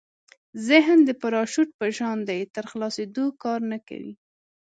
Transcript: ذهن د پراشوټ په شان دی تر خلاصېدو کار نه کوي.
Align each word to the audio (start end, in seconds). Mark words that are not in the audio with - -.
ذهن 0.67 0.99
د 1.05 1.09
پراشوټ 1.21 1.69
په 1.79 1.85
شان 1.97 2.17
دی 2.29 2.39
تر 2.55 2.63
خلاصېدو 2.71 3.25
کار 3.43 3.59
نه 3.71 3.77
کوي. 3.87 4.13